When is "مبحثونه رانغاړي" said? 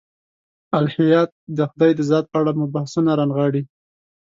2.61-3.63